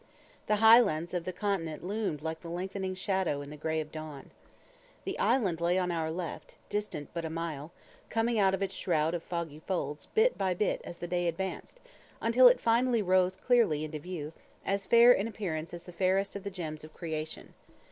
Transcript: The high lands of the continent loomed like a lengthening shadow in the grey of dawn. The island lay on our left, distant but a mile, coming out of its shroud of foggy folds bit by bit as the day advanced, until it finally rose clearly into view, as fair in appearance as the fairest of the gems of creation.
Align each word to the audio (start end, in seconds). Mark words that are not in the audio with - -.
The 0.47 0.55
high 0.55 0.79
lands 0.79 1.13
of 1.13 1.25
the 1.25 1.31
continent 1.31 1.83
loomed 1.83 2.23
like 2.23 2.43
a 2.43 2.47
lengthening 2.49 2.95
shadow 2.95 3.43
in 3.43 3.51
the 3.51 3.55
grey 3.55 3.79
of 3.79 3.91
dawn. 3.91 4.31
The 5.03 5.19
island 5.19 5.61
lay 5.61 5.77
on 5.77 5.91
our 5.91 6.09
left, 6.09 6.55
distant 6.69 7.09
but 7.13 7.23
a 7.23 7.29
mile, 7.29 7.71
coming 8.09 8.39
out 8.39 8.55
of 8.55 8.63
its 8.63 8.73
shroud 8.73 9.13
of 9.13 9.21
foggy 9.21 9.59
folds 9.59 10.07
bit 10.07 10.39
by 10.39 10.55
bit 10.55 10.81
as 10.83 10.97
the 10.97 11.07
day 11.07 11.27
advanced, 11.27 11.79
until 12.19 12.47
it 12.47 12.59
finally 12.59 13.03
rose 13.03 13.35
clearly 13.35 13.83
into 13.85 13.99
view, 13.99 14.33
as 14.65 14.87
fair 14.87 15.11
in 15.11 15.27
appearance 15.27 15.71
as 15.71 15.83
the 15.83 15.93
fairest 15.93 16.35
of 16.35 16.41
the 16.43 16.49
gems 16.49 16.83
of 16.83 16.95
creation. 16.95 17.53